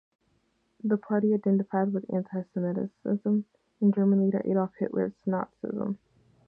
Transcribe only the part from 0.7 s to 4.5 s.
The party identified with antisemitism, and German leader